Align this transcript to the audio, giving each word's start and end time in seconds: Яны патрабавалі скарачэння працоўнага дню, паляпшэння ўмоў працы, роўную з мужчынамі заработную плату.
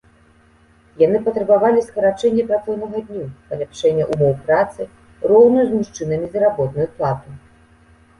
Яны 0.99 1.17
патрабавалі 1.25 1.81
скарачэння 1.87 2.45
працоўнага 2.51 3.01
дню, 3.09 3.25
паляпшэння 3.49 4.07
ўмоў 4.13 4.33
працы, 4.47 4.81
роўную 5.33 5.63
з 5.69 5.83
мужчынамі 5.83 6.31
заработную 6.37 6.87
плату. 6.97 7.29